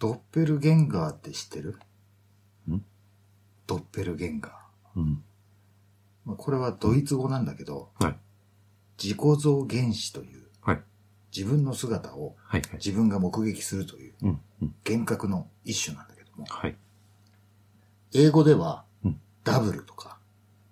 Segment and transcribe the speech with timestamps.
[0.00, 1.78] ドッペルゲンガーって知ってる？
[2.66, 2.82] ん？
[3.66, 5.00] ドッペルゲンガー。
[5.00, 5.22] うん。
[6.24, 8.16] まあこれはドイツ語なんだけど、はい。
[9.00, 10.80] 自己像原子という、はい。
[11.36, 12.62] 自分の姿をはい。
[12.62, 12.70] はい。
[12.76, 14.40] 自分が目撃するといううん。
[14.62, 14.74] うん。
[14.86, 16.76] 幻覚の一種なんだけども、はい。
[18.14, 20.18] 英語ではうんダブルとか、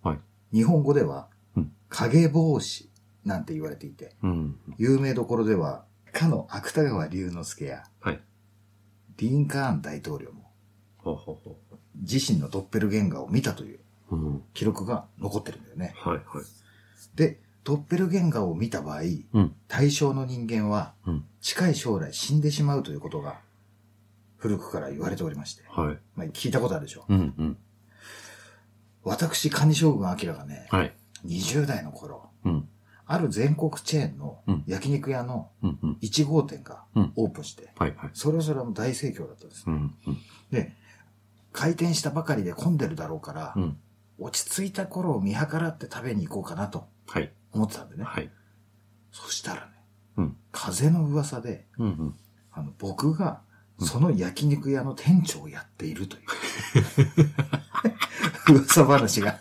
[0.03, 0.19] はい。
[0.53, 2.91] 日本語ではうん影帽子
[3.27, 4.57] なんて言われていて、うん。
[4.79, 5.85] 有名どころでは、
[6.15, 8.23] かの芥川龍之介やはい。
[9.19, 10.49] リンカーン大統領も
[11.97, 13.81] 自身のドッペルゲンガーを見たという。
[14.55, 15.95] 記録が残ってるんだよね。
[15.97, 16.15] はい。
[16.15, 16.25] はい。
[17.15, 19.03] で、ドッペルゲンガーを見た場合、
[19.35, 19.55] うん。
[19.69, 21.25] 対象の人間はうん。
[21.41, 23.41] 近い将来死んでしまうということが
[24.39, 25.99] 古くから言われておりまして、はい。
[26.15, 27.05] まあ、聞いたことあるでしょ。
[27.09, 27.35] うん。
[27.37, 27.59] うん。
[29.03, 30.95] 私、カニ将軍明がね、はい。
[31.27, 32.69] 20代の頃、うん。
[33.11, 35.79] ある全国チェーンのうん焼肉屋のうん。
[35.83, 35.99] うん。
[36.03, 37.71] 1号店がうんオープンして。
[38.13, 39.65] それはそれは大盛況だったんです。
[39.67, 39.95] うん。
[40.07, 40.19] うん。
[40.51, 40.77] で、
[41.53, 43.79] 開店したばかりで混んでるだろうから、うん。
[44.19, 47.33] 落ち着いた頃を見計らって食べに行こうかなとはい。
[47.53, 48.05] 思ってたんでね。
[48.05, 48.31] はい。
[49.11, 49.73] そしたらね、
[50.19, 50.37] うん。
[50.53, 51.87] 風の噂で、うん。
[51.87, 52.15] うん。
[52.53, 53.41] あの、僕が、
[53.81, 56.23] その焼肉屋の店長をやっているという、
[58.53, 59.39] 噂話が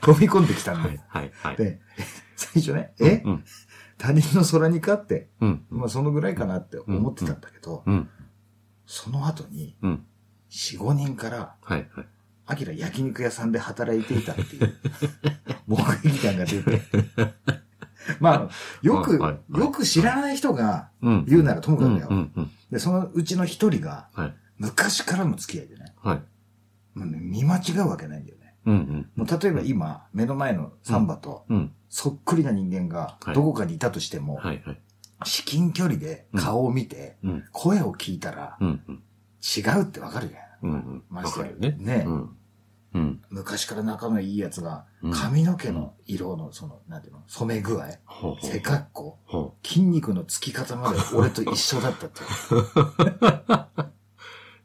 [0.00, 1.00] 飛び込んできたんで、はい。
[1.08, 1.32] はい。
[1.42, 1.56] はい。
[1.56, 1.80] で、
[2.36, 3.44] 最初ね、え、うん。
[3.98, 5.66] 他人の空にかって、うん。
[5.70, 8.08] まあそのぐらいかなって思ってたんだけど、うん。
[8.86, 10.06] その後に、うん。
[10.50, 11.88] 4、5人から、はい。
[11.92, 12.06] はい。
[12.46, 14.74] アキラ焼肉屋さんで働いていたっていう、
[15.66, 16.82] 目撃談が出て、
[18.20, 18.50] まあ、
[18.82, 21.24] よく、はいはいよく知らない人がうん。
[21.26, 21.94] 言うならともかうん。
[21.96, 22.08] くだよ。
[22.10, 22.32] うん。
[22.36, 22.50] うん。
[22.70, 24.34] で、そのうちの一人が、はい。
[24.58, 26.22] 昔からの付き合いでね、はい。
[26.98, 28.43] もうね見間違うわけないんだよね。
[28.66, 28.74] うん。
[28.74, 29.10] うん。
[29.16, 31.72] もう例えば今、目の前のサンバと、うん。
[31.88, 34.62] そっくりな人間がはいどこかにいたとしても、はい。
[34.64, 34.80] はい。
[35.24, 37.44] 至近距離で顔を見て、うん。
[37.52, 38.82] 声を聞いたらうん。
[38.88, 39.02] うん。
[39.42, 40.70] 違うってわかるじゃん。
[40.70, 40.72] うん。
[40.72, 41.02] うん。
[41.08, 41.76] ましてわかるよね。
[41.78, 42.36] ねうん。
[42.94, 43.22] うん。
[43.28, 47.86] 昔から仲のいいやつがうん、髪の毛の色の、その、なんていうの、染め具合、
[48.40, 52.20] 背格好、ほ筋肉のつき方まで俺と一緒だったって。
[52.54, 53.92] う。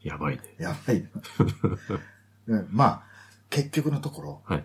[0.08, 0.42] やばいね。
[0.58, 1.06] やばい。
[2.46, 3.02] うんまあ、
[3.50, 4.64] 結局のところ、はい。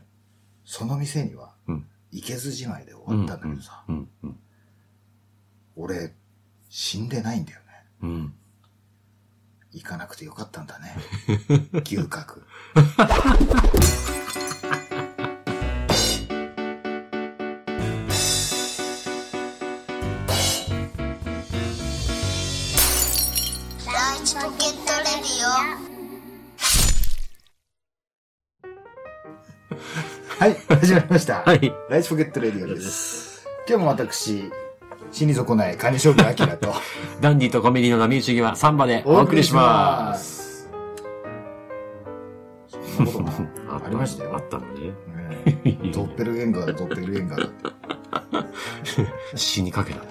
[0.64, 3.84] その店にはうん、行けずじまいで終わったんだけどさ。
[5.76, 6.14] 俺、
[6.70, 7.66] 死んでないんだよね。
[8.02, 8.34] うん。
[9.72, 10.96] 行かなくてよかったんだね。
[11.84, 12.42] 牛角。
[30.46, 31.42] はい、始まりました。
[31.42, 31.74] はい。
[31.90, 33.48] ライチポケットレディオです。
[33.68, 34.52] 今日も私、
[35.12, 36.72] 死に損ないカニ将軍アキラと
[37.20, 40.68] ダンディとコメディの波打ち際、サンバでお送りします。
[40.68, 40.70] す。
[42.96, 44.38] そんなことがありましたよあ。
[44.38, 44.82] ったのね。
[44.82, 44.94] ね
[45.66, 49.08] えドッペルゲンガーだ、ドッペルゲンガーだって。
[49.36, 50.06] 死にかけたね。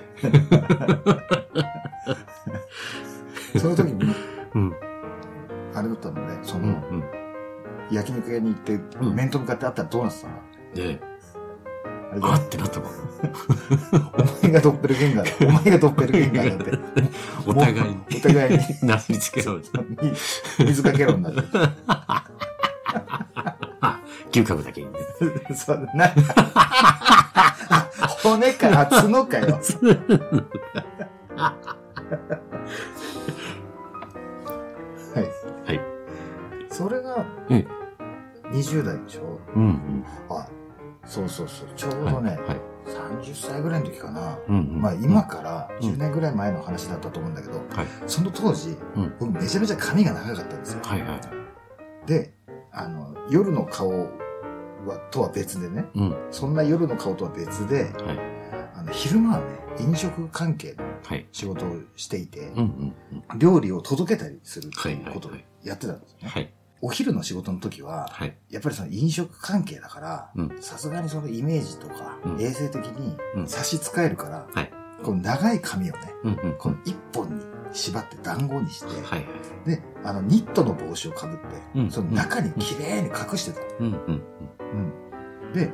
[3.61, 3.94] その時
[7.94, 10.34] 焼肉屋に行って、ん面と向かって会ったらどうなってたの？
[10.75, 11.00] で、
[12.22, 12.91] あってなったもん。
[12.93, 15.47] お前がドッペルゲンガーだ。
[15.47, 16.78] お前がドッペルゲンガーだって。
[17.47, 17.99] お互いに。
[18.16, 19.54] お互いに なすりつけろ。
[19.54, 19.62] み
[20.66, 21.41] 水かけろになって。
[23.81, 24.00] あ、
[24.31, 24.99] 牛角だけにね。
[25.54, 26.12] そう、な、
[28.22, 29.60] 骨か、あ角かよ。
[35.15, 35.22] はい。
[35.66, 35.81] はい。
[36.71, 37.66] それがうん、
[38.54, 39.41] 20代でしょ？
[39.54, 39.62] うん。
[39.65, 40.04] うん。
[40.31, 40.47] あ、
[41.04, 41.69] そうそうそう。
[41.76, 42.60] ちょうどね、はい。
[43.22, 44.38] 30歳ぐらいの時かな。
[44.48, 44.81] うんうん。
[44.82, 47.87] まあ今からうん10年ぐらい前の話だったと思うんだけど、はい。
[48.06, 50.81] その当時、うん僕めちゃめちゃ髪が長かったんですよ。
[50.84, 51.20] はいはい。
[52.06, 52.32] で、
[52.72, 53.91] あの、夜の顔
[54.86, 56.16] は、とは別でね、うん。
[56.31, 58.19] そんな夜の顔とは別で、はい。
[58.76, 59.44] あの、昼間はね、
[59.81, 61.26] 飲食関係のはい。
[61.32, 62.94] 仕事をしていてうん、うん
[63.32, 63.38] うん。
[63.38, 66.54] 料理を届けたりすることをはいはいやってたんですよね。
[66.84, 66.89] はい。
[66.89, 68.36] お昼の仕事の時は、はい。
[68.51, 74.71] やっぱりその飲食関係だからうん、さすがにそのイメージとかう、ん衛生的にうん差し支えるから、はい
[75.03, 76.54] この長い髪をね、うんうん。
[76.57, 77.42] この一本に
[77.75, 79.27] 縛って団子にして、はいは
[79.66, 79.69] い。
[79.69, 81.45] で、あの、ニットの帽子をかぶって、
[81.75, 83.66] うんその中に綺麗に隠してたの。
[83.80, 84.22] うんうん
[85.42, 85.53] うん。
[85.53, 85.71] で、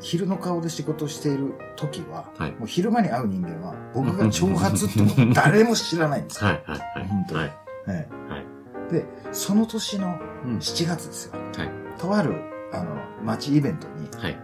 [0.00, 6.50] 昼の顔で仕事している時は、はいもう昼間に会う人間は、僕が長髪ってことを誰も知らないんですよ。
[6.50, 7.08] はいはいはい。
[7.08, 7.52] 本当にはい。
[7.88, 7.90] え
[8.30, 8.43] はい。
[8.90, 10.56] えで、その年のうん。
[10.58, 11.32] 7月ですよ。
[11.56, 11.70] はい。
[11.98, 12.34] とある、
[12.72, 14.38] あの、街イベントに、はい。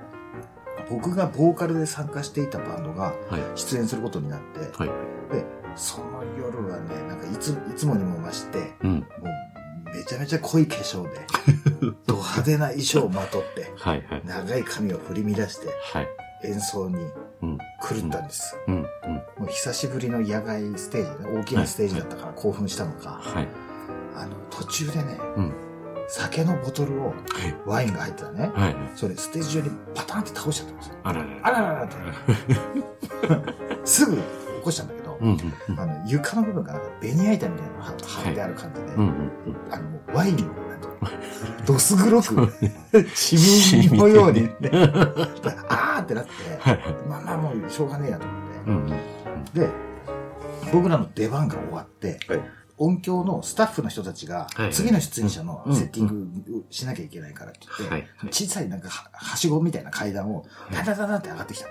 [0.89, 3.59] 僕がボーカルで参加していたバンドがはい。
[3.59, 4.89] 出演することになって、はい。
[5.35, 5.45] で、
[5.77, 8.91] その夜はね、なんかいつ、いつもにも増して、うん。
[8.95, 11.21] もう、めちゃめちゃ濃い化粧で、
[12.07, 14.23] ド派手な衣装をまとって、はいはい。
[14.25, 16.09] 長い髪を振り乱して、はい。
[16.45, 16.97] 演奏に
[17.43, 17.59] うん。
[17.59, 18.57] 狂ったんです。
[18.67, 18.75] うん。
[18.75, 18.83] うん。
[18.83, 18.87] も
[19.43, 23.49] う久しぶりの野外ステージね、大きなステージだったから興奮したのか、はい。
[24.17, 25.53] あの、途中でね、うん。
[26.09, 27.15] 酒のボトルを、はい。
[27.65, 28.77] ワインが入ってたね、はい。
[28.97, 30.95] それステージ上にパタンって倒しちゃったんですよ。
[31.05, 31.95] あららあらららって。
[33.85, 34.23] すぐ起
[34.62, 35.55] こしたんだけど、うん。
[35.69, 35.81] うん。
[35.81, 37.93] あの床の部分がなんかベニヤ板みたいなのが貼
[38.31, 39.03] ってある感じで、うん。
[39.03, 39.33] うん。
[39.71, 40.43] あの、もうワインの
[41.67, 42.53] どす黒く、
[43.15, 44.71] シミのように、ね、
[45.69, 46.81] あーってなって、はい。
[47.09, 48.71] まあまあもうしょうがねえやと思って。
[48.71, 49.45] うん。
[49.55, 49.69] で、
[50.73, 52.41] 僕らの出番が終わって、はい
[52.81, 61.67] 音響のスタッフの人たちがはい、次の出演者のうんセッティングしなきゃいけないからって言って、はい小さいなんかははしごみたいな階段を、ダダダダって上がってきた。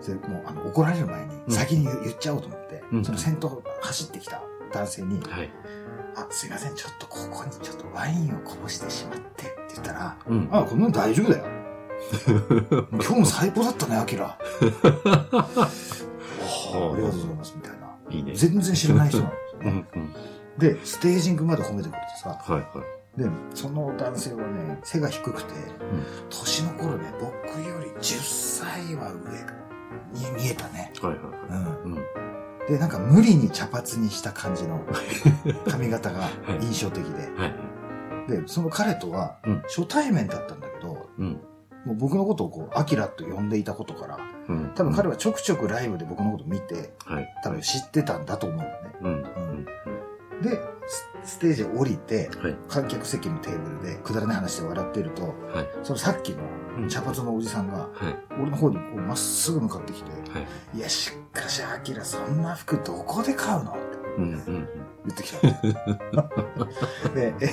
[0.00, 4.42] それもうあの怒られる前にうん先に言言っちゃおうと思って、うんその先頭走ってきた
[4.72, 5.50] 男性に、はい。
[6.16, 10.48] あ、すいません、ちょっとここにちょっとワインをこぼしてしまってって言ったら、うん。
[10.50, 11.44] あ、こんなの大丈夫だよ。
[12.92, 14.38] 今日も最高だったね、アキラ。
[14.40, 15.48] あ
[16.72, 17.90] りがとうございます、みたいな。
[18.10, 18.32] いいね。
[18.34, 19.86] 全然知らない人なんですよね。
[19.94, 20.00] うん。
[20.00, 20.14] うん。
[20.58, 22.60] で、ステージングまで褒めてくれてさ、はい。
[22.60, 22.84] は
[23.16, 23.20] い。
[23.20, 25.56] で、その男性はね、背が低くて、ん
[26.28, 30.92] 年の頃ね、僕より10歳は上に見えたね。
[31.00, 31.12] はい。
[31.12, 31.22] はい。
[31.84, 31.92] うん。
[31.94, 32.04] うん。
[32.68, 34.80] で、なんか無理に茶髪にした感じの
[35.68, 36.28] 髪型が
[36.60, 37.30] 印象的で。
[37.36, 38.30] はい。
[38.30, 41.40] で、その彼とはうん初対面だったんだけど、うん。
[41.84, 44.18] もう僕のことをこう、アキラと呼んでいたことから、
[44.48, 44.72] うん。
[44.74, 47.34] 多分彼はちょくちょくライブで僕のこと見て、はい。
[47.42, 48.70] 多分知ってたんだと思うのね。
[51.40, 52.56] スステージを降りて、はい。
[52.68, 55.68] 観客席のテーブルでくだらない話で笑っていると、はい。
[55.82, 58.34] そのさっきの茶髪のおじさんが、はい。
[58.40, 60.16] 俺の方にまっすぐ向かってきて、は
[60.74, 60.78] い。
[60.78, 63.72] いや、しかし、アキラ、そんな服どこで買うの？
[63.72, 63.80] って。
[64.16, 64.66] 言
[65.10, 67.14] ってきたの。
[67.14, 67.50] で、え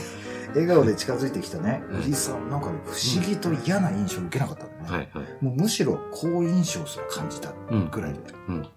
[0.49, 4.89] 笑顔で近づいてきたね、おじさん、なんかね、不思議と嫌な印象を受けなかったんだよね。
[4.89, 5.09] はい。
[5.13, 5.45] はい。
[5.45, 7.89] もうむしろ好印象すら感じたうん。
[7.89, 8.19] ぐらいで。
[8.49, 8.67] うん。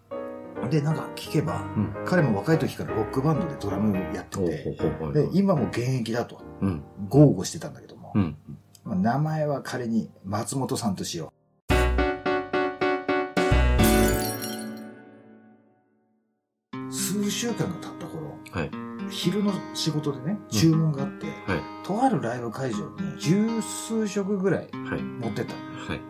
[0.70, 1.94] で、なんか聞けば、うん。
[2.06, 4.76] 彼も若い時からロックバンドでドラムやってて。
[5.12, 6.82] で、今も現役だと、うん。
[7.08, 8.36] 豪語してたんだけども、うん。
[8.84, 11.40] まあ名前は仮に松本さんとしよう。
[16.92, 18.70] 数週間が経った頃、はい。
[19.10, 21.84] 昼の仕事でね、注文があって、はい。
[21.84, 25.02] とあるライブ会場に十数食ぐらいはい。
[25.02, 26.00] 持ってったのはい。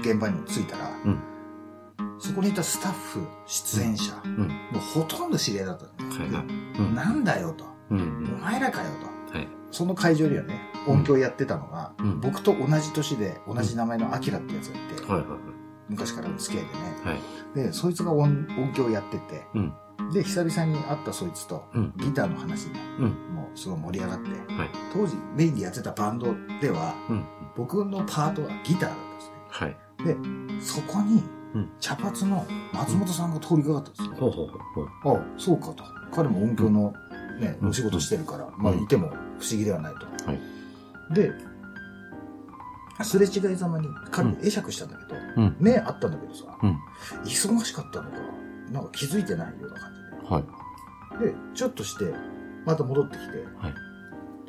[0.00, 1.35] 現場に着いたら、うん
[2.18, 4.38] そこにいたスタッフ、出演者、うん。
[4.38, 6.32] もうほとんど知り合いだったのね、はい。
[6.32, 6.44] は
[6.90, 6.94] い。
[6.94, 7.64] なんだよと。
[7.90, 8.36] うん。
[8.40, 8.90] お前らかよ
[9.30, 9.36] と。
[9.36, 9.48] はい。
[9.70, 15.20] その会場にはね、音響やってたのが、うん僕と同じ年で同じ名前のアキラってやつがいて、はい。
[15.20, 15.38] はい。
[15.88, 16.80] 昔からの付き合いでね。
[17.04, 17.66] はい。
[17.66, 19.74] で、そいつが音音響やってて、うん
[20.12, 21.92] で、久々に会ったそいつと、うん。
[21.96, 23.34] ギターの話で、うん。
[23.34, 24.70] もうすごい盛り上がって、はい。
[24.92, 27.24] 当時メインでやってたバンドでは、うん。
[27.56, 29.34] 僕のパートはギターだったんですね。
[29.48, 29.76] はい。
[30.04, 31.35] で、そこにうん、
[31.80, 34.14] 茶髪の松本さんが通りかかったんですよ。
[34.16, 34.48] ほうほう
[35.02, 35.16] ほう。
[35.18, 35.84] あそうかと。
[36.12, 36.92] 彼も音響の
[37.40, 39.18] ね、うんお仕事してるから、まあうんいても不思
[39.58, 40.06] 議ではないと。
[40.26, 40.40] はい
[41.14, 41.30] で、
[43.02, 45.56] すれ違いざまに彼にう会釈したんだけど、うん。
[45.60, 46.78] 目あったんだけどさ、うん
[47.24, 48.16] 忙しかったのか、
[48.72, 49.92] なんか気づいてないような感
[50.30, 50.44] はい。
[51.18, 51.26] じで。
[51.32, 52.12] で、ちょっとして、
[52.64, 53.74] また戻ってきて、はい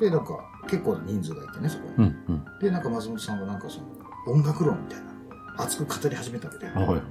[0.00, 1.94] で、なんか結構な人数がいてね、そこに。
[1.96, 2.16] うん。
[2.28, 2.44] うん。
[2.60, 3.86] で、なんか松本さんがなんかその、
[4.28, 5.12] 音楽論みたいな
[5.58, 6.68] 熱く語り始めたわけで。
[6.74, 7.02] あはい。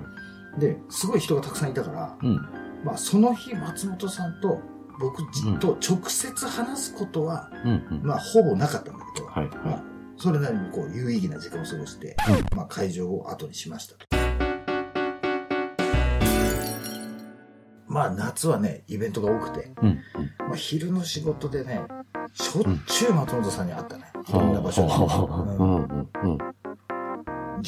[0.59, 2.35] で、すごい人がたくさんいたから、うん。
[2.83, 4.59] まあその日松本さんと
[4.99, 5.23] 僕
[5.59, 7.87] と直接話すことは、うん。
[7.91, 8.01] うん。
[8.03, 9.49] まあほぼなかったんだけど、はい。
[9.63, 9.83] まあ
[10.17, 12.15] それなりにこう有意義な時間を過ごして、
[12.55, 14.05] まあ会場を後にしましたと。
[17.87, 19.99] まあ夏はね、イベントが多くて、うん。
[20.39, 21.81] まあ昼の仕事でね、
[22.33, 24.05] しょっちゅう松本さんに会ったね。
[24.27, 24.87] いろんな場所で。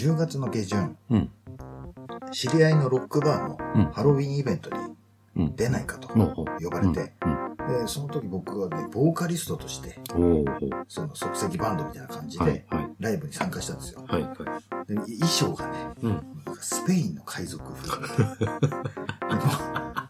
[0.05, 0.17] ううんん。
[0.17, 0.17] うん。
[0.17, 1.29] 10月の下旬、うん
[2.31, 4.77] 知り合いのロックバーのうんハロウィンイベントに
[5.35, 5.55] うん。
[5.55, 6.35] 出ないかとうん。
[6.35, 7.13] 呼ばれて、
[7.67, 9.99] で、その時僕はね、ボーカリストとして。
[10.87, 12.65] その即席バンドみたいな感じで、はい。
[12.69, 12.89] はい。
[12.99, 14.03] ライブに参加したんですよ。
[14.07, 14.23] はい。
[14.23, 14.35] はい。
[14.87, 16.11] で衣装がね、うん。
[16.45, 17.89] なんかスペインの海賊風
[18.39, 18.61] で、でも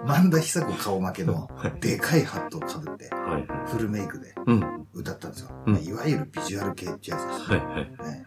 [0.06, 1.50] 萬田久子顔負けの
[1.82, 3.48] でかいハットをかぶって、はい。
[3.68, 4.88] フルメイクでうん。
[4.94, 5.50] 歌ったんですよ。
[5.68, 7.60] うんまあいわゆるビジュアル系ってやつですはい。
[7.66, 7.86] はい。
[8.10, 8.26] ね。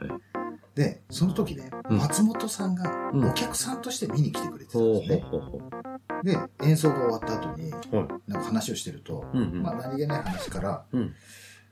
[0.75, 5.21] で、その時ね、うん松本さんがうんお客さんとして見に来てくれてたんほうですね。
[5.21, 6.25] ほうほうほう。
[6.25, 7.83] で、演奏が終わった後に、はい。
[8.31, 9.43] なんか話をしてると、うん。
[9.43, 9.63] うん。
[9.63, 11.15] まあ何気ない話から、うん。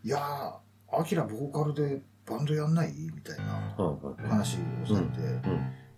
[0.03, 2.93] いやー、アキラボーカルでバンドやんない？
[3.15, 3.45] みたいな
[3.83, 4.29] はい。
[4.29, 5.19] 話をされて、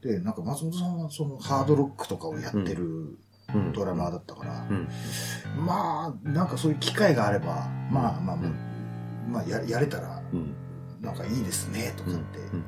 [0.05, 0.13] うん。
[0.13, 3.19] で、なんか松本さんはそのハードロックとかをやってる
[3.55, 4.89] うんドラマーだったから、うん。
[5.65, 10.55] まあ、なんかそういう機会があれば、まあまあ、うんまあややれたら、うん。
[11.01, 12.65] なんかいいですね、とかって、うん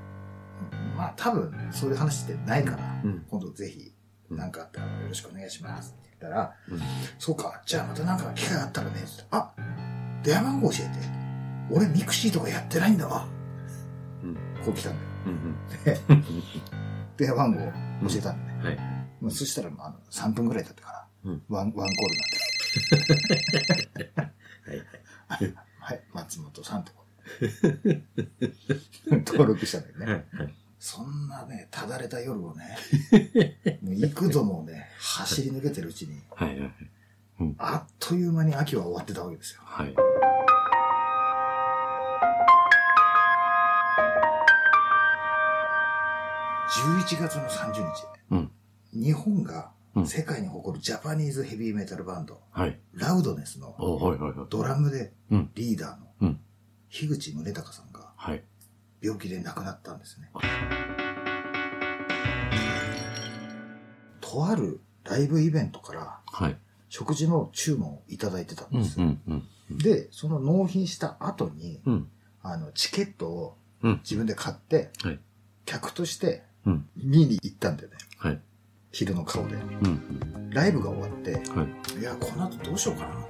[0.97, 3.93] まあ多分そういう話ってないから、うん今度ぜひ、
[4.31, 6.81] なんかあったらよろしくお願いしますって言ったら、うん
[7.19, 8.97] そうか、じゃあまたなんか機会あったらね、
[9.31, 9.53] あ、
[10.23, 11.25] 電話番号教えて。
[11.71, 13.27] 俺ミクシーとかやってないんだわ。
[14.23, 14.35] うん
[14.65, 15.09] こう来たんだよ。
[15.27, 15.57] うん。
[15.85, 15.99] で、
[17.17, 17.59] 電話番号
[18.09, 18.65] 教えたんだね。
[18.65, 18.77] はい。
[19.21, 21.93] まあ、そしたら、あの、3分ぐらい経ってから、うんワン、ワンコールに
[24.17, 24.35] なって。
[25.29, 25.55] はい。
[25.79, 27.04] はい、松本さんとこ。
[29.27, 30.07] 登録したんだよね。
[30.07, 30.15] はい。
[30.43, 30.55] はい。
[30.79, 32.77] そんなね、ただれた夜をね、
[33.83, 36.61] もう幾度もね、走り抜けてるうちに、はい。
[36.61, 36.73] はい。
[37.59, 39.61] あっという間に秋は終わってたわけですよ。
[39.65, 39.95] はい。
[46.75, 48.51] 11月の30日、うん。
[48.93, 52.81] 日本がうん世界に誇るジャパニーズヘビーメタルバンド、はい。
[52.95, 53.77] ラウドネスの。
[54.51, 55.51] ドラムでうん。
[55.55, 56.41] リーダーのうん。
[56.95, 58.45] 樋口宗隆さんがはい。
[59.03, 60.31] 病気で亡くなったんですね。
[64.21, 66.57] とあるライブイベントからはい。
[66.89, 68.83] 食事の注文をいただいてたんうん。
[68.85, 69.01] です。
[69.01, 69.21] うん。
[69.27, 69.79] うん。
[69.79, 72.09] で、その納品した後に、うん。
[72.43, 74.01] あの、チケットをうん。
[74.05, 75.19] 自分で買って、はい。
[75.67, 76.89] 客としてうん。
[76.97, 77.97] 見に行ったんだよね。
[78.19, 78.41] はい。
[78.93, 79.57] 昼の顔で。
[79.57, 79.59] う
[79.89, 80.51] ん。
[80.51, 82.01] ライブが終わって、はい。
[82.01, 83.29] いや、この後どうしようかなと。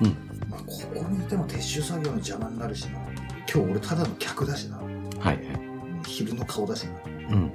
[0.00, 0.33] うん。
[0.54, 2.98] まあ、ここにいても撤収作業の邪魔になるしな。
[3.52, 4.78] 今日俺ただの客だしな。
[5.18, 5.40] はい。
[6.06, 6.92] 昼の顔だしな。
[7.30, 7.52] うん。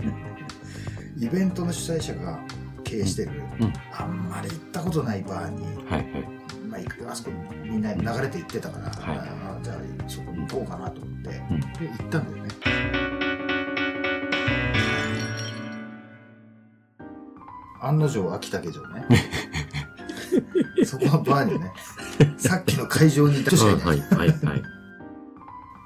[1.18, 2.40] イベントの主催者が
[2.84, 6.02] 経営してる、うんあんまり行ったことないバーに、はい。
[6.02, 6.28] はい。
[6.68, 9.78] まあ、行くあそこにみんな流れて行ってたから、はいあじゃあ
[10.08, 12.50] そこに行こうかなと思って、うんで行ったんだよね。
[17.82, 19.06] 案の定秋田家城ね。
[20.86, 21.72] そこのバーにね、
[22.40, 23.86] さっきの会場にいた人しかいない。
[23.86, 24.00] はい。
[24.18, 24.28] はい。
[24.46, 24.64] はい。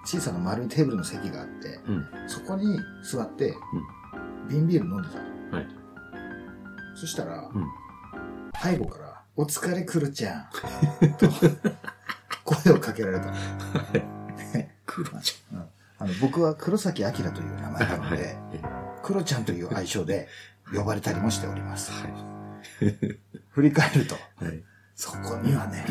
[0.06, 2.08] 小さな丸いテーブルの席があって、うん。
[2.28, 3.56] そこに座って、
[4.50, 5.24] 瓶ビール飲んでたの。
[5.52, 5.68] はい。
[6.96, 7.66] そしたら、うん
[8.62, 10.46] 背後から、お疲れくるちゃん、
[11.18, 11.28] と
[12.46, 13.34] 声をかけられたの。
[14.86, 15.60] 黒ちうん
[15.98, 18.38] あの僕は黒崎明という名前なのはいで、
[19.02, 20.28] クロちゃんという愛称で
[20.74, 21.92] 呼ばれたりもしております。
[23.50, 24.64] 振り返ると、はい。
[24.96, 25.86] そこにはね、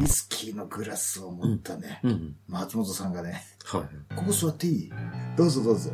[0.00, 2.36] ウイスキーのグラスを持ったね、うん。
[2.48, 4.14] 松本さんがね、はい。
[4.16, 4.92] ここ座っていい？
[5.36, 5.90] どうぞどうぞ。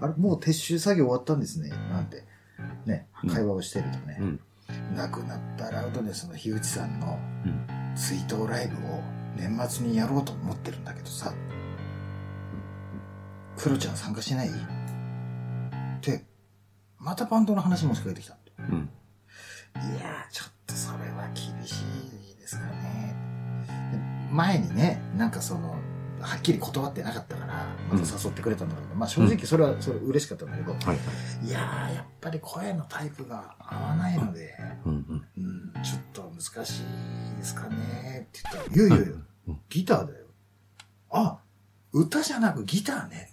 [0.00, 1.70] あれ、もう撤収作業終わったんですね。
[1.70, 2.24] なんて、
[2.84, 4.40] ね、うん会話をしてるとね、うん。
[4.94, 7.66] 亡くなったラウドネスの樋口さんのうん。
[7.96, 9.00] 追悼ライブを
[9.36, 11.32] 年末にやろうと思ってるんだけどさ、
[13.56, 14.48] クロちゃん参加しない？
[14.48, 14.52] っ
[16.02, 16.26] て、
[16.98, 18.36] またバンドの話も仕掛けてきた。
[18.70, 18.90] うん。
[19.76, 20.15] いや
[24.36, 25.76] 前にね、なんかその、
[26.20, 31.46] はっきり断ってなかったから、また誘ってくれたんだけど、まあ正直それは、それ嬉しかったんだけど、はい。
[31.46, 34.92] いやー、やっぱり声のタイプが合わないので、うん。
[35.36, 35.74] うん。
[35.74, 39.16] うん、ちょっと難しいですかねって言ったら、いやいや
[39.68, 40.26] ギターだよ。
[41.10, 41.38] あ、
[41.92, 43.32] 歌じゃなくギターね。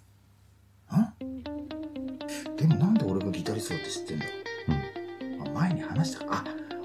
[0.95, 4.25] んでもなんで俺がギタリストだって知ってんだ
[5.47, 6.43] あ前に話したあ、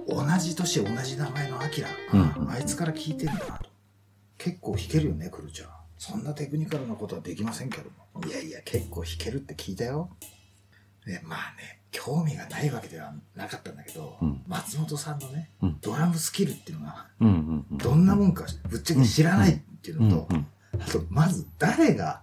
[0.08, 1.88] 同じ年同じ名前のアキラ。
[2.48, 3.68] あいつから聞いてんだと。
[4.38, 5.68] 結構弾けるよね、クルちゃん。
[5.98, 8.24] そんなテクニカルなことはできませんけども。
[8.26, 10.10] いやいや、結構弾けるって聞いたよ。
[11.04, 17.64] で、まあね、興味がないわけではなかったんだけど、うん松本さんのね、うんドラムスキルっていうのが、うん。
[17.70, 17.78] うん。
[17.78, 20.08] どんなもんかぶっちゃけ知らないっていううん。
[20.08, 20.46] のと、うん。
[20.80, 22.22] あと、まず誰が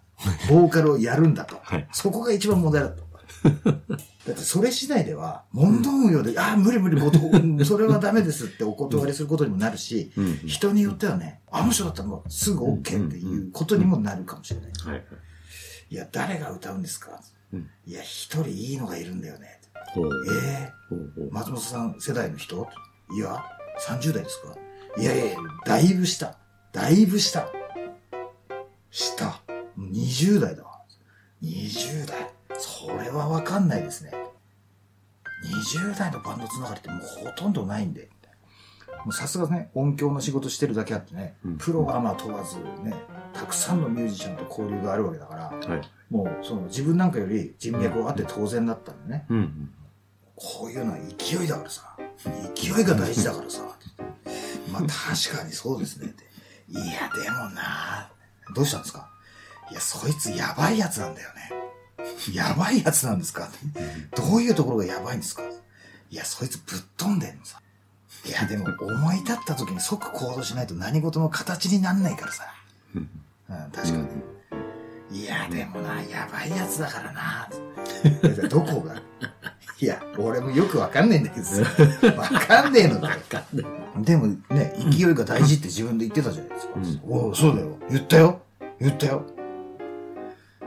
[0.50, 1.60] ボーカルをやるんだと。
[1.62, 1.88] はい。
[1.92, 3.05] そこが一番問題だと。
[4.26, 7.00] だってそれ次第では、問答無用で、ああ、無理無理、
[7.66, 10.38] それはダメですってお断りすることにもなるし、うん。
[10.48, 14.72] 人によってはね、あの人だったらもうすぐ OK っていうことにもなるかもしれない。
[14.84, 15.06] はい。
[15.92, 17.22] いや、誰が歌うんですか？
[17.54, 19.62] うんいや、一人いいのがいるんだよね。
[19.96, 20.96] ええ
[21.32, 22.68] 松本さん世代の人？
[23.16, 23.44] いや、
[23.88, 24.56] 30代ですか？
[25.00, 26.38] いやいやいや、だいぶ下。
[26.74, 27.48] だいぶ下。
[28.90, 29.42] 下。
[29.78, 30.82] 20代だわ。
[31.44, 32.30] 20代。
[32.60, 34.12] それはわかんないですね。
[35.74, 38.10] 20代のバンドつながりってもうほとんどないんで。
[39.04, 42.96] もうさすがね、音響の仕事してるだけあってね、うんプロアマ問わずね、
[43.34, 45.82] たくさんのミュージシャンと交流があるわけだから、はい。
[46.10, 49.26] もうその自分なんかより人脈があって当然だったんでね。
[49.30, 49.70] うん。
[50.36, 51.96] こういうのは勢いだからさ。
[52.56, 53.62] 勢いが大事だからさ。
[54.72, 56.24] まあ確かにそうですねって。
[56.68, 56.84] いや、
[57.24, 58.10] でもな
[58.56, 59.08] どうしたんですか？
[59.70, 61.52] いや、そいつやばいやつなんだよね。
[62.34, 63.50] やばいやつなんですか？
[64.16, 65.44] どういうところがやばいんですか？
[66.10, 67.62] いや、そいつぶっ飛んでんのさ。
[68.26, 72.44] いや、でも思い立った時に即行動しないと何事も形になんないからさ。
[72.96, 73.10] うん
[73.50, 73.98] うん、確か
[75.12, 75.22] に。
[75.22, 77.50] いや、でもな、やばいやつだからな。
[78.50, 79.02] どこが？
[79.80, 81.62] いや、俺もよくわかんねえんだけどさ。
[82.18, 83.20] わかんねえのだよ。
[83.98, 86.74] でもね、勢いが大事って自分で言ってたじゃないですか。
[86.76, 87.78] うんおうそうだよ。
[87.90, 88.42] 言ったよ。
[88.80, 89.26] 言ったよ。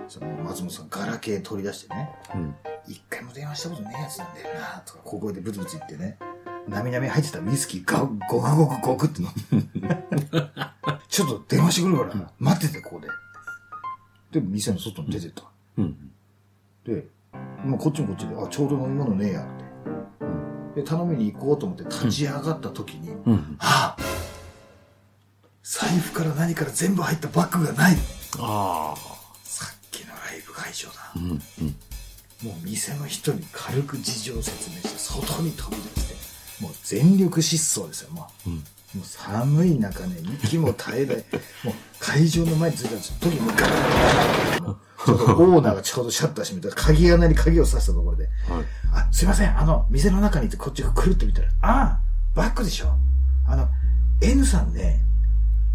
[0.09, 2.11] その松本さん、ガラケー取り出してね。
[2.35, 2.55] うん。
[2.87, 6.19] 一回も電話したことねえやつなんだよな、とか、小声でブツブツ言ってね。
[6.67, 9.29] なみなみ入ってたウイスキーが、ごくごくごくっての。
[11.09, 13.09] ちょっと電話してくるから、待ってて、ここで。
[14.41, 15.45] で、店の外に出てった。
[15.77, 16.11] うん。
[16.85, 17.07] で、
[17.65, 19.47] もうこっちもこっちで、あ、ちょうど飲み物ねえやっ
[20.75, 20.81] て。
[20.81, 23.57] で、頼みに行こうと思って立ち上がった時に、うん。
[23.59, 24.19] ああ
[25.63, 27.97] 財布から何から全部入ったバッグがない
[28.39, 29.18] ああ。
[30.69, 31.13] 会場だ。
[31.17, 31.23] うん。
[31.31, 31.39] うん。
[32.43, 38.51] もう店の人に軽く事情を説明して、外に飛び出して、もう全力疾走ですよ、もう。
[38.51, 38.57] うん。
[38.57, 38.63] も
[39.03, 41.17] う寒い中ね、息も絶えない。
[41.65, 48.65] もう会場の前に着いた時にもうガラガラガラガラもうちょうどオーナーがちょうどシャッター閉めたら、鍵穴に鍵を刺したところで、はい。
[48.93, 52.01] あ、すいません、あの、店の中にいてこっちがくるって見たら、ああ、
[52.35, 52.93] バッグでしょ。
[53.47, 53.69] あの、
[54.21, 55.05] N さんね、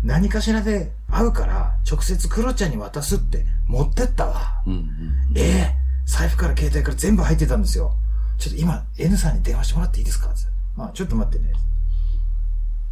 [0.04, 4.64] 何かしらで会うから、直接クロちゃんに渡すって持ってったわ。
[4.66, 4.74] うん。
[4.74, 4.88] うん。
[5.36, 7.94] ええ財布から携帯から全部入ってたんですよ。
[8.38, 10.28] ちょっと今、N さんに電話してもらっていいですか？
[10.34, 11.54] つってあ、ちょっと待ってね。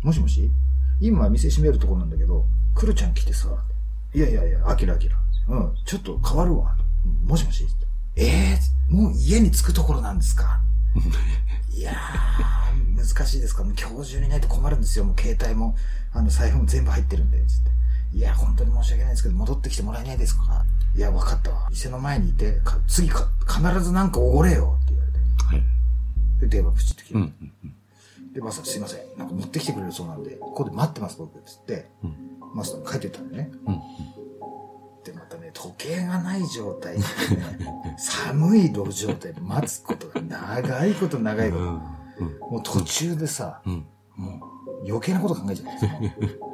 [0.01, 0.49] もしもし？
[1.01, 3.49] 今店閉めるとこなんだけど、クロちゃん来てさ、
[4.13, 5.17] いやいやいや、アキラアキラ。
[5.49, 6.77] うん、ちょっと変わるわ。
[7.25, 7.67] もしもし？
[8.15, 8.59] ええ
[8.93, 10.61] もう家に着くところなんですか？
[11.73, 13.63] いやー、難しいですか？
[13.63, 15.05] もう今日中にないと困るんですよ。
[15.05, 15.75] もう携帯も、
[16.13, 17.71] あの、財布も全部入ってるんで、つって。
[18.13, 20.65] いや、本当に申し訳ないですけど、戻ってきてもらえないですか？
[20.95, 21.67] いや、わかったわ。
[21.69, 25.19] 店の前にいて、か次か、必ずなんかおごれよって言われて。
[25.45, 25.63] はい。
[26.41, 27.33] で、電話プチッと切うん。
[27.63, 28.33] る。
[28.33, 28.99] で、マスターすいません。
[29.17, 31.39] なんか持ってきてくれるそうなんで、ここで待ってます、僕。
[31.45, 32.15] つって、うん。
[32.53, 33.51] マスター帰ってったんでね。
[33.65, 33.79] うん。
[35.05, 37.05] で、またね、時計がない状態でね、
[37.97, 41.63] 寒い路上で待つことが長いこと長いこと。
[41.63, 41.71] うん。
[42.51, 43.85] もう途中でさ、うん。
[44.17, 44.41] も
[44.83, 45.91] う余計なこと考えちゃうんですよ。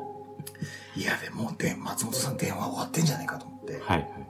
[0.98, 3.74] いや、でもうで、松本さん電話終わってんじゃないかと思って。
[3.74, 3.82] はい。
[3.84, 4.28] はい。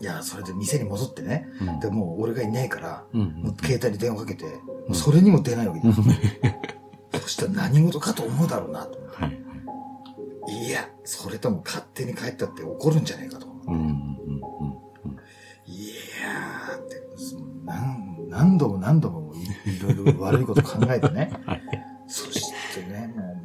[0.00, 1.46] いや、それで店に戻ってね。
[1.60, 4.52] うんで、もう俺がいないから、うんもう携帯に電話かけて、も
[4.90, 7.20] うそれにも出ないわけだ。
[7.20, 9.22] そしたら何事かと思うだろうなと思って。
[9.22, 9.42] はい。
[10.66, 13.66] いや、それとも勝手に帰ったって怒るんじゃないかと思って。
[13.66, 13.76] うん。
[13.76, 13.86] うん。
[13.86, 15.16] うん。
[15.66, 17.02] いやーって、
[17.64, 21.30] 何何度も何度もいいろいろ悪いこと考えてね。
[21.44, 21.62] はい。
[22.08, 22.41] そし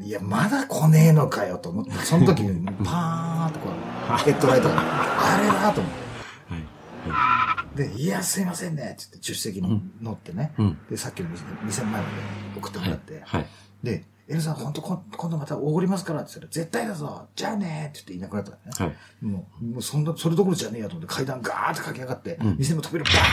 [0.07, 7.11] いや、まだ来ねえのかよと思って、その時にパーンとこう、 ヘッドライトが、あれだと思って。
[7.11, 7.77] はい。
[7.77, 10.53] で、いや、すいませんね、って言って、助手席に乗ってね。
[10.57, 10.77] うん。
[10.89, 12.13] で、さっきの店店の前まで
[12.55, 13.21] 送ってもらって。
[13.25, 13.45] はい。
[13.83, 18.61] で、エルさん、本当今今度またおごりますからって言ったら、絶対だぞじゃあねって言っていなくなったのね。
[18.77, 19.25] はい。
[19.25, 23.27] もう、もうそんな、それどころじゃねえやと思って階段ガーって駆け上がって、うん店の扉バーンって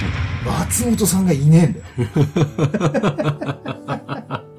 [0.00, 0.12] 開い
[0.44, 1.84] たら、松本さんがいねえんだよ。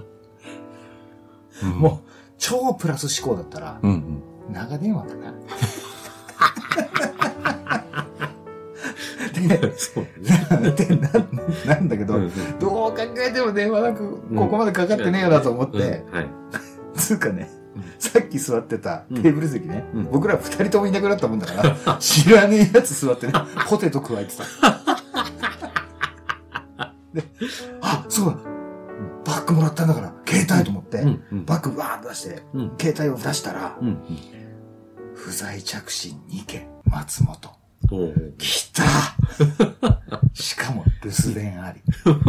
[1.66, 3.92] もう、超プラス思考だったら、うん。
[3.92, 4.54] うん。
[4.54, 5.34] 長電話だな。
[9.34, 10.08] で、そう。
[10.76, 11.10] でな
[11.66, 16.30] なんだけど、うんどう考えても電話なく、ここまでかかってねえよなと思って、はい。
[16.96, 23.34] つうかねうん、さっき座ってたテーブル席ね、うん僕ら二人ともいなくなったもんだから、 知らねえやつ座ってね、
[23.70, 24.44] ポテト加えてた。
[27.14, 27.24] で、
[27.82, 28.51] あ、そうだ、
[29.32, 31.24] バッグもらったんだから、携帯と思って、うん。
[31.32, 31.46] うん。
[31.46, 32.72] バッグわーっと出して、うん。
[32.78, 33.98] 携帯を出したら、うん。
[35.16, 37.50] 不在着信2件、松本。
[38.38, 38.84] 来た
[40.34, 41.82] しかも留守電あり。
[42.06, 42.28] やば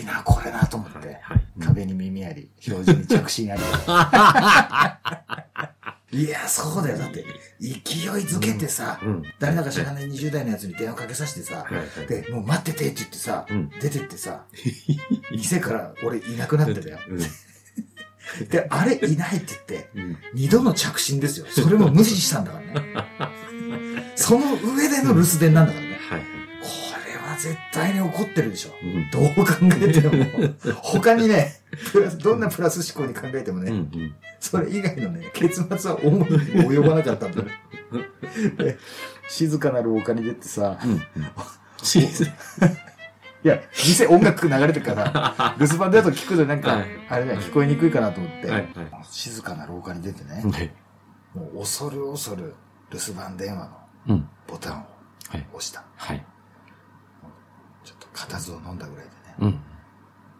[0.00, 1.18] いな、これなと思って。
[1.22, 1.46] はい。
[1.58, 3.62] 壁に耳あり、表示に着信あり。
[6.12, 6.98] いや、そうだよ。
[6.98, 7.24] だって、
[7.58, 7.74] 勢い
[8.24, 9.22] づけてさ、うん。
[9.38, 12.06] 誰だか知らない20代のやつに電話かけさせてさ、はいはい。
[12.06, 14.44] で、もう待っててって言ってさ、うん出てってさ、
[15.30, 16.98] 店から俺いなくなってたよ。
[17.08, 17.18] うん。
[18.48, 20.16] で、あれいないって言って、うん。
[20.34, 21.46] 二度の着信ですよ。
[21.48, 24.12] それも無視したんだからね。
[24.14, 25.98] その上での留守電なんだからね。
[26.10, 26.41] はい。
[27.42, 28.70] 絶対に怒ってるでしょ。
[28.82, 29.10] うん。
[29.10, 30.74] どう考えても。
[30.80, 31.60] 他にね、
[31.92, 33.76] プラス、どんなプラス思考に考えてもね、うん。
[33.76, 34.14] うん。
[34.38, 37.46] それ以外のね、結末は思いにも及ばなかったんだよ。
[38.56, 38.78] で
[39.28, 41.02] 静かなる丘に出てさ、うん。
[41.82, 42.26] シーズン。
[43.44, 48.60] いや、店音楽流れてるから、 留守番だと聞くとなんか、はいあれだよ、聞こえにくいかなと思って、はい。
[48.60, 48.70] はい。
[49.10, 50.70] 静かな廊下に出てね、はい。
[51.34, 52.54] もう恐る恐る
[52.92, 53.70] 留守番電話の
[54.08, 54.28] うん。
[54.46, 54.86] ボタンを
[55.28, 55.46] はい。
[55.52, 55.82] 押した。
[55.96, 56.18] はい。
[56.18, 56.32] ちょっと
[58.12, 59.60] 固唾を飲んだぐらいでね、うん。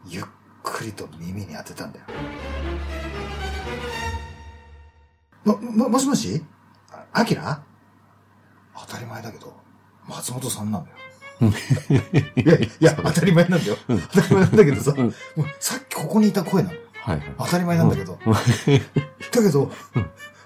[0.06, 0.24] ゆっ
[0.62, 2.06] くりと耳に当てたんだよ。
[5.44, 6.44] も、も、もしもし？
[6.90, 7.62] あアキラ？
[8.74, 9.54] 当たり前だけど、
[10.08, 10.96] 松本さんなんだよ。
[12.36, 13.76] いや、いや、当たり前なんだよ。
[13.88, 15.14] 当たり前なんだけどさ、もう
[15.58, 16.76] さっきここにいた声なの。
[17.00, 17.34] はいはい。
[17.38, 18.18] 当たり前なんだけど。
[18.22, 19.72] だけど、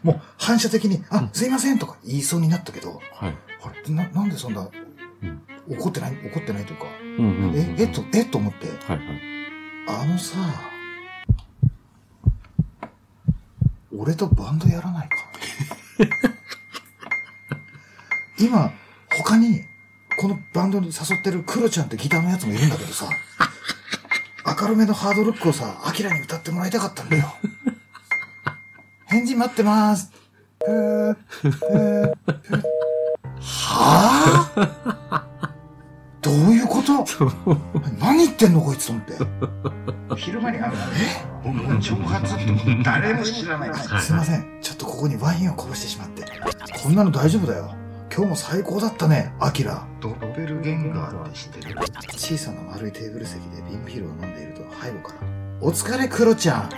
[0.03, 3.37] もう反射的に、あ、すいませんとか言いそうになったけど、はい。
[3.63, 4.63] あれな、なんでそんな、
[5.23, 6.87] うん怒ってない、怒ってないというか、
[7.19, 7.57] うんうんうん。
[7.57, 9.03] え、えっと、えっと思って、はいはい。
[9.89, 10.37] あのさ、
[13.97, 15.17] 俺とバンドやらないか
[18.39, 18.73] 今、
[19.17, 19.65] 他に、
[20.19, 23.09] このバンドに誘ってるクロちゃんってギターのやつもいるんだけどさ、
[24.61, 27.35] 明るめのハードロックをさ、アキラに歌ってもらいたかったんだよ。
[29.07, 30.13] 返事待ってまーす。
[33.41, 35.36] はぁ？
[36.27, 37.07] どういうこと？
[38.01, 39.15] 何言ってんのこいつと思って。
[40.17, 40.97] 昼間に会うなんて、
[41.45, 42.45] 僕の挑発って
[42.83, 44.07] 誰も知らないです。
[44.07, 44.59] すいません。
[44.61, 46.25] ちょっとここにワインをこぼしてしまって。
[46.83, 47.73] こんなの大丈夫だよ。
[48.13, 49.87] 今日も最高だったね、アキラ。
[50.01, 51.77] ドッペルゲンガーって知ってる？
[52.17, 55.21] 小さな丸いテーブル席でビンピルを飲んでいると背後から。
[55.61, 56.69] お疲れ、クロちゃん。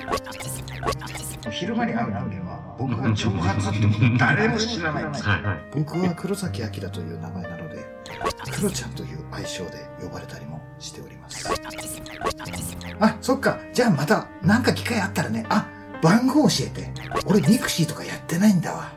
[1.51, 3.79] 昼間に会う人間は、僕の挑発って
[4.19, 5.25] 誰も知らないです。
[5.25, 5.59] はいはい。
[5.75, 7.67] 僕は黒崎明という名前なので、
[8.52, 11.48] クロちゃんという愛称で呼ばれたりもしております。
[13.00, 13.59] あ、そっか。
[13.72, 15.46] じゃあまた、なんか機会あったらね。
[15.48, 15.68] あ、
[16.02, 16.90] 番号教えて。
[17.26, 18.92] 俺ミクシーとかやってないんだわ。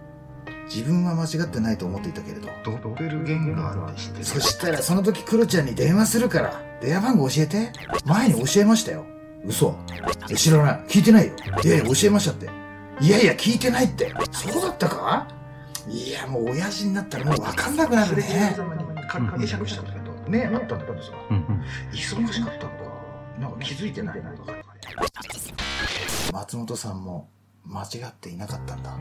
[0.66, 2.48] 自分は間違ってないと思っていたけれど。
[2.64, 4.26] ドッペルゲンガーって知ってる？
[4.26, 7.74] そしたらその時クロちゃんに電話するから、電話番号教えて。
[8.06, 9.06] 前に教えましたよ。
[9.44, 9.76] 嘘。
[10.30, 10.84] え知らない。
[10.88, 11.34] 聞いてないよ。
[11.64, 12.50] いやいや、教えましたって。
[13.02, 14.14] いやいや、聞いてないって。
[14.32, 15.28] そうだったか？
[15.90, 18.56] いや、もう親父になったらもうわかんなくなるね。
[19.20, 21.12] 会釈したんだけど、ね、あったんだけどさ。
[21.92, 22.78] 忙しかったのか、
[23.40, 24.24] なんか気づいてない。
[24.24, 24.54] なとか。
[26.34, 27.30] 松本さんも
[27.66, 28.98] 間違っていなかったんだ。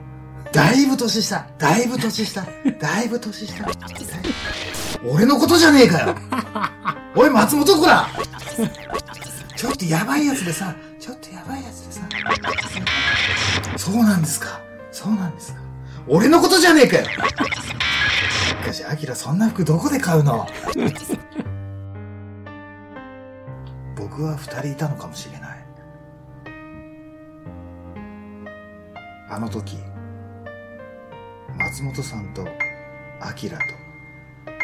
[0.53, 1.47] だいぶ年下。
[1.59, 2.47] だいぶ年下。
[2.81, 3.63] だいぶ年下。
[3.63, 3.75] だい
[5.05, 6.15] 俺のことじゃねえかよ。
[7.15, 8.09] おい、松本子だ。
[9.57, 12.03] ちょっとやばいやつでさ、ちょっとやばいやつでさ。
[13.77, 14.61] そうなんですか。
[14.91, 15.61] そうなんですか。
[16.09, 17.05] 俺のことじゃねえかよ。
[17.05, 17.11] し
[18.61, 20.47] かし、アキラそんな服どこで買うの？
[23.97, 25.65] 僕は二人いたのかもしれない。
[29.29, 29.79] あの時、
[31.57, 32.45] 松本さんと
[33.21, 33.65] アキラと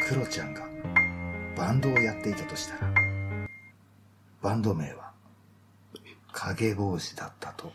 [0.09, 0.63] クロちゃんが
[1.57, 2.93] バンドをやっていたとしたら、
[4.43, 5.13] バンド名は
[6.33, 7.73] 影帽子だったと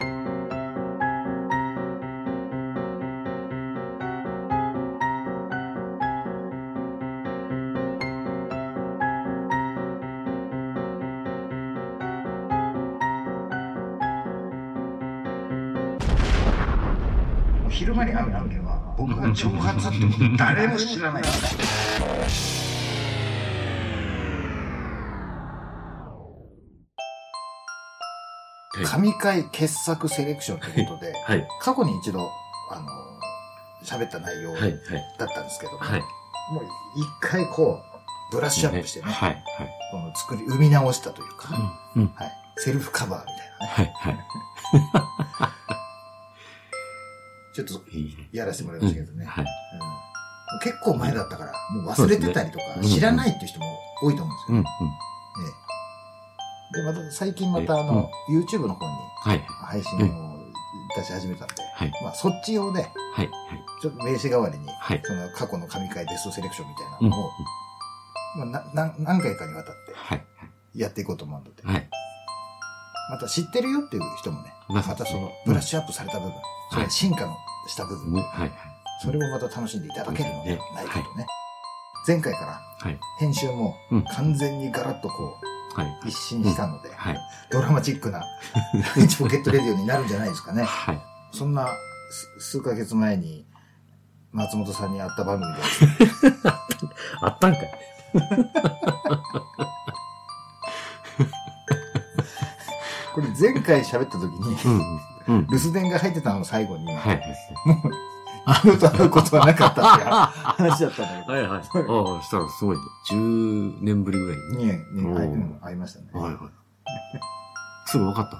[0.00, 0.37] 思う。
[19.32, 19.98] 挑発って
[20.36, 21.22] 誰も知らない。
[21.22, 21.32] はい
[28.84, 31.48] 神回傑作セレクションということで、はい。
[31.60, 32.30] 過去に一度、
[32.70, 32.86] あの、
[33.84, 34.60] 喋った内容はい。
[34.60, 34.72] はい。
[35.18, 36.00] だったんですけども、はい。
[36.00, 36.64] もう
[36.96, 37.80] 一回こ
[38.30, 39.30] う、ブラッシュアップしてね、はい。
[39.30, 39.42] はい。
[39.90, 41.48] この作り、生み直したというか、
[41.96, 42.02] うん。
[42.02, 42.12] うん。
[42.14, 43.92] はい、セルフカバーみたいなね、はい。
[43.94, 45.27] はい。
[47.64, 47.84] ちょっと。
[48.32, 49.24] やらせてもらいましたけどね。
[49.24, 49.44] はい。
[49.44, 49.50] うん
[50.62, 53.66] 結構前だったから、もう忘れてたりとか、知らないっていう人も
[54.02, 54.54] 多いと思うんですよ。
[54.54, 54.58] うん。
[54.58, 54.64] うん。
[54.64, 54.64] え
[56.74, 58.92] えで、また最近またあの、YouTube の方に
[59.24, 59.44] はい。
[59.46, 60.38] 配信を
[60.96, 61.92] 出し始めたんで、はい。
[62.02, 62.88] まあそっち用で。
[63.82, 65.02] ちょっと名刺代わりに、はい。
[65.04, 67.10] その過去の神回ベストセレクションみたいなうん。
[67.10, 67.30] のを、
[68.38, 70.24] まあ、なな 何回かにわたってはい。
[70.74, 71.87] やっていこうと思うので、はい。
[73.10, 76.34] また知ってるよっていう人もね、またそのブラッシュアップされた部分、
[76.72, 77.36] それ進化の
[77.68, 78.22] した部分、ね。
[78.22, 78.52] はい。
[79.02, 81.26] それもまた楽しんでいただけるのではないかとね。
[82.06, 82.98] 前回からはい。
[83.18, 85.36] 編集もうん完全にガラッとこ
[85.74, 85.86] はい。
[86.06, 87.18] う一新したので、はい。
[87.50, 88.22] ドラマチックな
[89.18, 90.64] ポケットレディオになるんじゃないですかね。
[90.64, 91.00] はい。
[91.32, 91.68] そんな
[92.40, 93.46] す数ヶ月前に
[94.32, 95.60] 松本さんに会った番組で、
[97.20, 97.68] あったんかい。
[103.38, 104.56] 前回喋った時に、
[105.28, 105.36] うん。
[105.36, 105.46] うん。
[105.48, 107.22] 留守電が入ってたのを最後に、はい。
[108.50, 111.32] あのと会うことはなかったって話だったんだけど。
[111.34, 111.42] はい。
[111.42, 111.60] はい。
[111.60, 112.82] ああ、したらすごいね。
[113.10, 114.64] 10年ぶりぐらいに。
[114.64, 116.06] に、に、おーはいうん会いましたね。
[116.12, 116.36] はいはい。
[117.86, 118.36] すぐ分かった。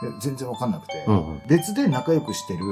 [0.00, 1.42] で全然わかんなくて、うんうん。
[1.48, 2.64] 別で仲良くしてる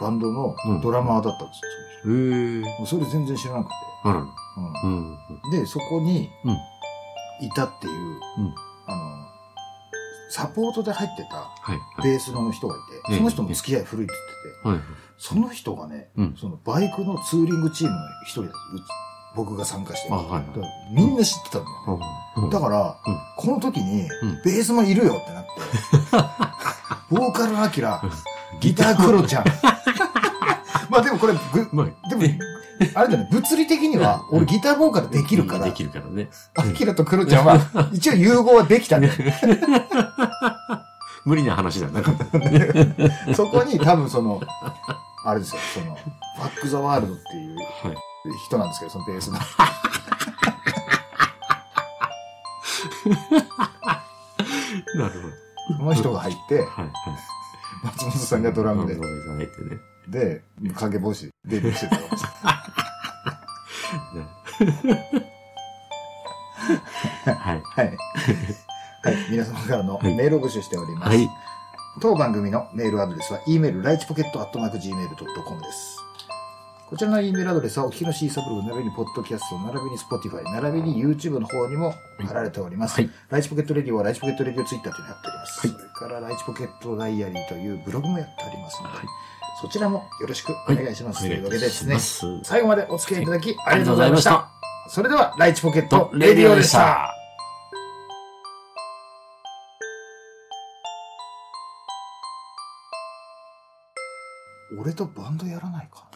[0.00, 2.18] バンドのうんドラマーだったんですよ、い。
[2.18, 2.86] へえ。
[2.86, 3.74] その人もうそれ全然知らなくて。
[4.04, 4.08] う
[4.84, 5.12] うん。
[5.12, 5.18] ん、
[5.50, 6.56] で、そこにうん
[7.46, 8.54] いたっていう、うん
[8.86, 9.25] あの、
[10.28, 11.50] サポートで入ってた。
[12.02, 13.16] ベースの人がいて、ええ。
[13.18, 14.14] その人も付き合い古いって
[14.64, 14.96] 言ってて。
[15.18, 16.36] その人がね、うん。
[16.38, 18.52] そのバイクのツーリングチームの一人だ
[19.34, 20.08] 僕が参加して。
[20.08, 20.16] る
[20.92, 22.06] みんな知ってたんだよね。
[22.36, 22.50] うん。
[22.50, 23.18] だから、うん。
[23.36, 24.42] この時に、うん。
[24.44, 25.50] ベースもいるよってなって、
[27.14, 28.02] ボーカルアキラ、
[28.60, 29.44] ギタークロちゃん。
[30.88, 32.22] まあでもこれ、ぐまあ、でも、
[32.94, 34.38] あれだね、物理的には、うん。
[34.38, 35.66] 俺ギターボーカルできるから。
[35.66, 36.28] で、きるからね。
[36.56, 37.58] アキラとクロちゃんは、
[37.92, 39.10] 一応融合はできたね。
[41.26, 42.02] 無理な話だな。
[43.34, 44.40] そこに多分その、
[45.24, 45.96] あれですよ、その、
[46.38, 47.96] バックザワールドっていうはい。
[48.46, 49.38] 人なんですけど、そのベースの。
[54.96, 55.34] なるほど。
[55.78, 56.92] その人が入って、はいはい。
[57.82, 58.96] 松本さんがドラムで。
[60.08, 60.42] で、
[60.74, 62.26] 影法師デビューしてたわけです
[67.26, 67.62] はい。
[67.64, 67.98] はい。
[69.06, 69.16] はい。
[69.30, 71.16] 皆様からのはいメールを募集しております。
[71.16, 71.30] はい。
[72.00, 76.02] 当番組のメールアドレスは、e メール、ライチポケットアットマーク Gmail.com です。
[76.90, 81.94] こちらの E メールアドレスは、お聞きの Seesaa ブログ、並びにポッドキャスト、並びに Spotify、並びに YouTube の方にも
[82.26, 82.96] 貼られております。
[82.96, 85.66] はいライチポケットレディオは、ライチポケットレディオツイッターというのをやっております。
[85.68, 89.06] はいそれから、ライチポケットダイアリーというブログもやっておりますので、はい
[89.58, 91.20] そちらもよろしくお願いします。
[91.20, 91.96] というわけでですね
[92.44, 94.24] 最後までお付き合いいただき、あありがとうございまし。
[94.24, 94.50] たた。
[94.90, 97.15] それでは、ライチポケットと、レディオでした。。
[104.78, 106.08] 俺とバンドやらないか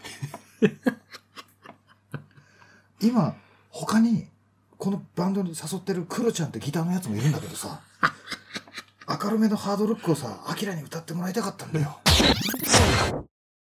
[3.00, 3.34] 今、
[3.70, 4.28] 他に、
[4.76, 7.80] このバンドに誘ってるクロちゃんってギターのやつもいるんだけどさ、
[9.08, 12.00] 明るめのハードロックをさ、アキラに歌ってもらいたかったんだよ。